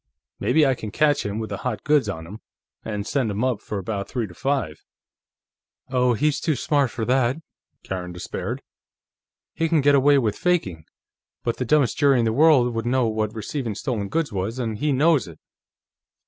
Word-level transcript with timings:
Maybe 0.39 0.65
I 0.65 0.73
can 0.73 0.89
catch 0.89 1.23
him 1.27 1.37
with 1.37 1.51
the 1.51 1.57
hot 1.57 1.83
goods 1.83 2.09
on 2.09 2.25
him, 2.25 2.39
and 2.83 3.05
send 3.05 3.29
him 3.29 3.43
up 3.43 3.61
for 3.61 3.77
about 3.77 4.09
three 4.09 4.25
to 4.25 4.33
five." 4.33 4.81
"Oh, 5.91 6.15
he's 6.15 6.39
too 6.39 6.55
smart 6.55 6.89
for 6.89 7.05
that," 7.05 7.37
Karen 7.83 8.11
despaired. 8.11 8.63
"He 9.53 9.69
can 9.69 9.79
get 9.81 9.93
away 9.93 10.17
with 10.17 10.35
faking, 10.35 10.85
but 11.43 11.57
the 11.57 11.65
dumbest 11.65 11.99
jury 11.99 12.17
in 12.17 12.25
the 12.25 12.33
world 12.33 12.73
would 12.73 12.87
know 12.87 13.07
what 13.09 13.35
receiving 13.35 13.75
stolen 13.75 14.09
goods 14.09 14.31
was, 14.31 14.57
and 14.57 14.79
he 14.79 14.91
knows 14.91 15.27
it." 15.27 15.37